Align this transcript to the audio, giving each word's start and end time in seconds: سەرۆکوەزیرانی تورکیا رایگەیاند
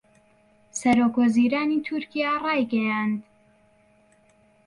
سەرۆکوەزیرانی 0.79 1.83
تورکیا 1.85 2.31
رایگەیاند 2.43 3.19